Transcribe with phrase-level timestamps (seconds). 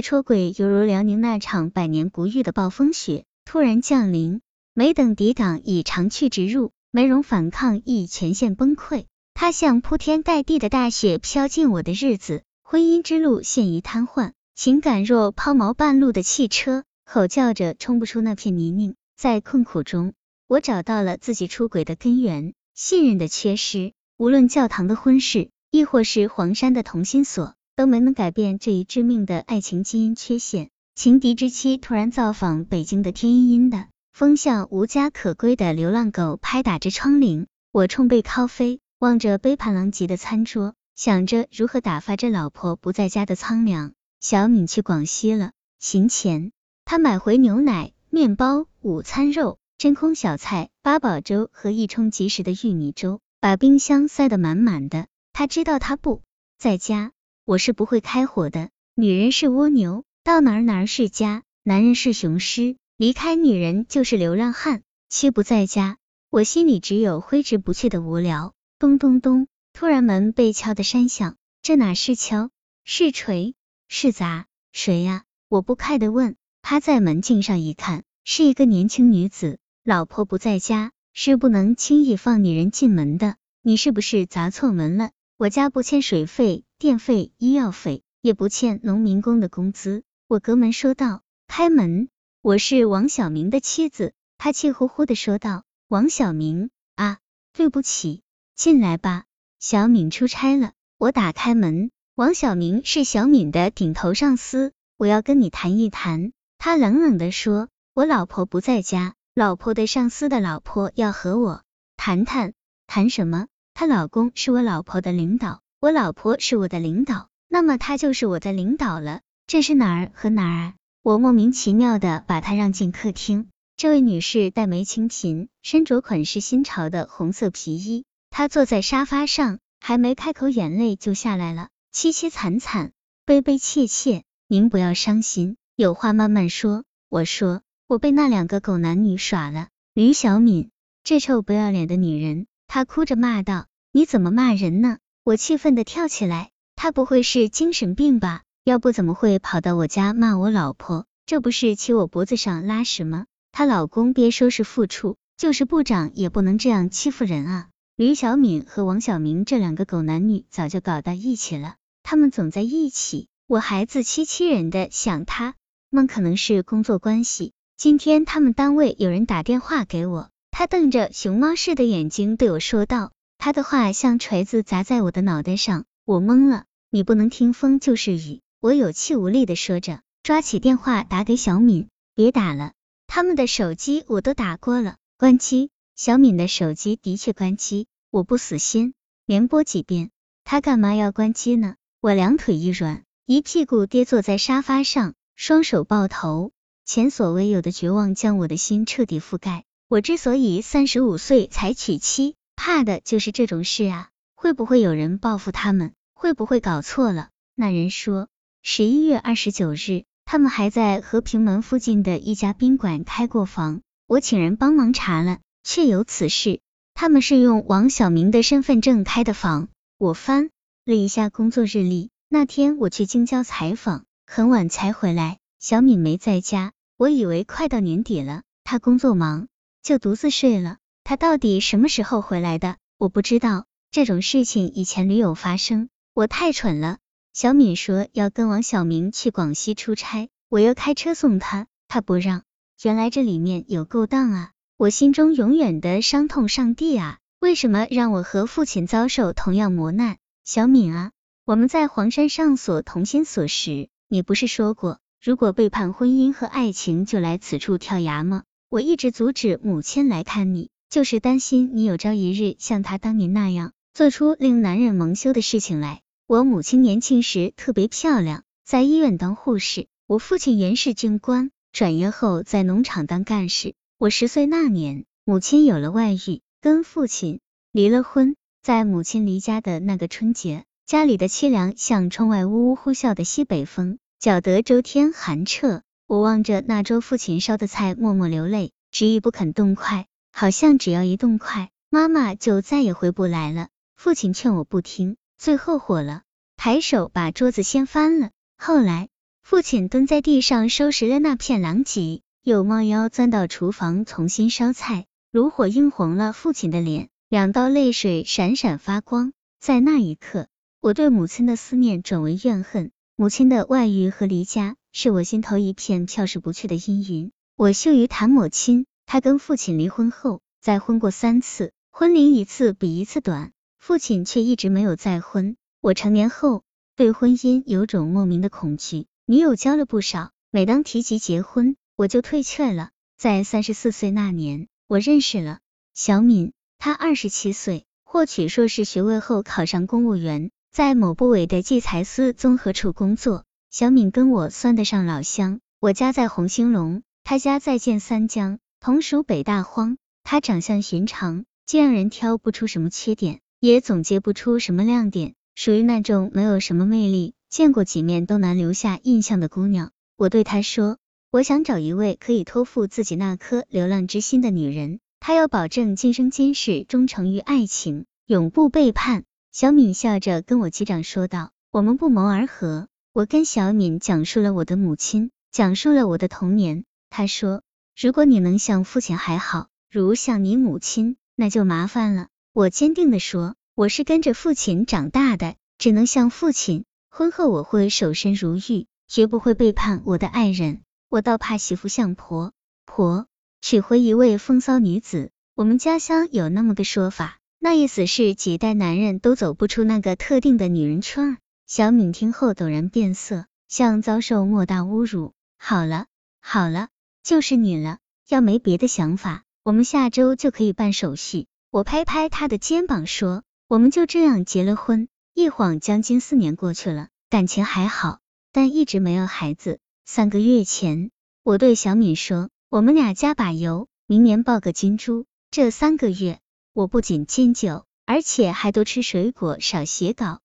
[0.00, 4.40] 出轨犹如辽宁那场百年不遇的暴风雪突然降临，
[4.74, 9.06] 没等抵挡，已长驱直入，没容反抗，亦全线崩溃。
[9.34, 18.94] 它像铺天盖地的大雪飘进我的日子，婚姻之路陷于瘫痪，情感若抛锚半路的汽车，吼叫着冲不出那片泥泞。
[19.16, 20.12] 在困苦中，
[20.46, 23.92] 我找到了自己出轨的根源：信任的缺失。
[24.16, 30.70] 无论教堂的婚事，亦或是黄山的同心锁，都没能改变这一致命的爱情基因缺陷。
[30.94, 37.46] 情敌之妻突然造访北京的天阴阴的，风向无家可归的流浪狗拍打着窗棂。
[37.72, 43.92] 我冲背靠飞，望着杯盘狼藉的餐桌，想着如何打发这老婆不在家的苍凉。
[44.20, 46.52] 小敏去广西了，行前
[46.84, 53.20] 他买回牛奶、面包、午餐肉、真空小菜、八宝粥和一冲即食的玉米粥。
[53.42, 56.20] 把冰箱塞得满满的，他知道他不
[56.58, 57.12] 在家，
[57.50, 58.70] 我是不会开火的。
[58.94, 64.82] 女人是蜗牛，到哪儿哪儿是家；男人是雄狮，离开女人就是流浪汉。
[65.08, 65.98] 妻不在家，
[66.30, 68.54] 我心里只有挥之不去的无聊。
[68.78, 72.50] 咚咚咚，突然门被敲得山响，这哪是敲，
[72.84, 73.56] 是锤，
[73.88, 74.46] 是砸？
[74.70, 75.24] 谁呀？
[75.48, 76.36] 我不开的问。
[76.62, 79.58] 趴在门镜上一看，是一个年轻女子。
[79.82, 80.92] 老婆不在家。
[81.12, 83.34] 是不能轻易放女人进门的。
[83.60, 85.10] 你是不是砸错门了？
[85.36, 90.02] 我家不欠水费、电费、医药费，也不欠农民工的工资。
[90.26, 91.20] 我隔门说道。
[91.46, 92.08] 开门，
[92.40, 94.14] 我是王小明的妻子。
[94.38, 95.64] 他气呼呼的说道。
[95.88, 97.18] 王小明啊，
[97.52, 98.22] 对不起，
[98.56, 99.24] 进来吧。
[99.58, 100.72] 小敏出差了。
[100.96, 106.32] 我打开门，王小明是小敏的顶头上司，我要跟你谈一谈。
[106.56, 109.12] 他冷冷的说，我老婆不在家。
[109.34, 111.62] 老婆的上司的老婆要和我
[111.98, 112.54] 谈谈，
[112.86, 113.48] 谈什么？
[113.74, 119.22] 她老公是我老婆的领导，我老婆是我的领导，那么她就是我的领导了。
[119.46, 120.74] 这是哪儿和哪儿？
[121.02, 123.48] 我莫名其妙的把她让进客厅。
[123.78, 132.92] 这位女士黛眉清琴，身着款式新潮的红色皮衣，她坐在沙发上，还没开口，眼泪就下来了，凄凄惨惨，
[133.24, 134.24] 悲悲切切。
[134.48, 136.84] 您不要伤心，有话慢慢说。
[137.08, 137.62] 我说。
[137.88, 140.70] 我被那两个狗男女耍了，吕小敏，
[141.04, 142.46] 这臭不要脸的女人！
[142.68, 148.42] 她哭着骂道：“你怎么骂人呢？”我气愤的跳起来，她不会是精神病吧？
[148.64, 151.04] 要不怎么会跑到我家骂我老婆？
[151.26, 153.26] 这不是骑我脖子上拉屎吗？
[153.52, 157.68] 她老公别说是副处，就是部长也不能这样欺负人啊！
[157.96, 165.54] 吕小敏和王小明这两个狗男女早就搞到一起了，他们总在一起，我还自欺欺人的想他
[165.90, 167.52] 们可能是工作关系。
[167.76, 173.12] 今天他们单位有人打电话给我，他瞪着熊猫似的眼睛对我说道，
[173.42, 176.66] 他的话像锤子砸在我的脑袋上，我懵了。
[176.90, 182.74] 你不能听风就是雨，我有气无力的说着，抓起电话打给小敏，别打了，
[183.06, 185.70] 他们的手机我都打过了，关机。
[185.96, 188.92] 小敏的手机的确关机，我不死心，
[189.24, 190.10] 连拨几遍，
[190.44, 191.76] 他干嘛要关机呢？
[192.02, 196.52] 我两腿一软，一屁股跌坐在沙发上，双手抱头。
[196.84, 199.64] 前所未有的绝望将我的心彻底覆盖。
[199.88, 204.08] 我之所以三十五岁才娶妻，怕的就是这种事啊！
[204.34, 205.94] 会不会有人报复他们？
[206.12, 207.30] 会不会搞错了？
[207.54, 208.28] 那人说，
[208.60, 213.80] 十一月二十九日，他们还在和平门附近的一家宾馆开过房。
[214.06, 216.60] 我请人帮忙查了，确有此事。
[216.92, 219.68] 他们是用王小明的身份证开的房。
[219.96, 220.50] 我翻
[220.84, 226.72] 了一下工作日历，那天我去京郊采访，很晚才回来，小敏没在家。
[226.98, 229.48] 我以为快到年底了，他工作忙，
[229.82, 230.76] 就独自睡了。
[231.10, 232.76] 他到底什么时候回来的？
[232.96, 233.64] 我不知道。
[233.90, 236.98] 这种事情以前屡有发生，我太蠢了。
[237.32, 242.44] 小敏说要跟王小明去广西出差，我要开车送他，他不让。
[242.84, 244.50] 原来这里面有勾当啊！
[244.76, 250.16] 我心中永远的伤痛，上帝啊，为什么让我和父亲遭受同样磨难？
[250.44, 251.10] 小敏啊，
[251.44, 255.00] 我们在黄山上锁同心锁时，你不是说过？
[255.20, 258.44] 如果背叛婚姻和爱情，就来此处跳崖吗？
[258.68, 266.00] 我一直阻止母亲来看你，就是担心你有朝一日像他当年那样，做出令男人蒙羞的事情来。
[266.26, 273.74] 我母亲年轻时特别漂亮，在医院当护士；我父亲原是军官，转业后在农场当干事。
[273.98, 277.38] 我十岁那年，母亲有了外遇，跟父亲
[277.70, 278.34] 离了婚。
[278.60, 283.98] 在母亲离家的那个春节，家里的凄凉像窗外呜呜呼啸的西北风。
[284.18, 293.68] 搅得周天寒彻，我望着那桌父亲烧的菜，默默流泪，执意不肯动筷，好像只要一动筷，妈妈就再也回不来了。
[293.96, 296.22] 父亲劝我不听，最后火了，
[296.56, 298.30] 抬手把桌子掀翻了。
[298.56, 299.08] 后来，
[299.42, 309.32] 父亲蹲在地上收拾了那片狼藉，又猫腰钻到厨房重新烧菜，炉火映红了父亲的脸，两道泪水闪闪发光。
[309.60, 310.46] 在那一刻，
[310.80, 312.90] 我对母亲的思念转为怨恨。
[313.16, 317.32] 母亲的外遇和离家，是我心头一片飘逝不去的阴云。
[317.56, 325.56] 我羞于谈母亲，他跟父亲离婚后，再婚过三次，婚龄一次比一次短，父亲却一直没有再婚。
[325.80, 326.62] 我成年后，
[326.94, 329.08] 对婚姻有种莫名的恐惧。
[329.26, 332.90] 女友交了不少，每当提及结婚，我就退却了。
[333.18, 335.58] 在三十四岁那年，我认识了
[335.92, 343.44] 小敏，她二十七岁，获取硕士学位后考上公务员，在某部委的计财司综合处工作。
[343.72, 349.98] 小敏跟我算得上老乡，我家在红星隆，她家在建三江，同属北大荒。
[350.24, 357.34] 她长相寻常，既让人挑不出什么缺点，也总结不出什么亮点，属于那种没有什么魅力。
[357.50, 360.96] 见过几面都难留下印象的姑娘，我对她说
[361.30, 376.84] ：“我想找一位可以托付自己那颗流浪之心的女人，她要保证今生今世忠诚于爱情，永不背叛。”小敏笑着跟我击掌说道：“我们不谋而合。”我跟小敏讲述了我的母亲，讲述了我的童年。
[377.10, 377.62] 她说
[378.02, 390.80] ：“如果你能像父亲还好，如像你母亲，那就麻烦了。”我坚定的说：“我是跟着父亲长大的，只能像父亲。”婚后我会守身如玉，绝不会背叛我的爱人。
[391.10, 392.54] 我倒怕媳妇像婆
[392.86, 393.26] 婆，
[393.60, 395.30] 娶回一位风骚女子。
[395.54, 401.36] 我们家乡有那么个说法，那意思是几代男人都走不出那个特定的女人圈。
[401.66, 405.34] 小敏听后陡然变色，像遭受莫大侮辱。
[405.58, 406.06] 好了
[406.40, 406.88] 好了，
[407.22, 407.98] 就是你了。
[408.28, 411.46] 要没别的想法，我们下周就可以办手续。
[411.70, 415.08] 我拍拍他的肩膀说，我们就这样结了婚。
[415.34, 418.20] 一晃将近四年过去了，感情还好，
[418.52, 419.78] 但一直没有孩子。
[420.04, 421.10] 三个月前，
[421.44, 426.40] 我对小敏说：“我们俩加把油，明年抱个金猪。”这三个月，
[426.72, 430.40] 我不仅禁酒，而且还多吃水果，少写稿。